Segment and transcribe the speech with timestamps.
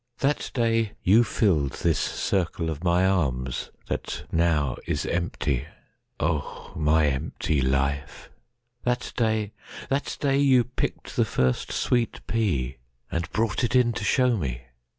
[0.17, 5.67] That day you filled this circle of my armsThat now is empty.
[6.19, 13.93] (O my empty life!)That day—that day you picked the first sweet pea,—And brought it in
[13.93, 14.61] to show me!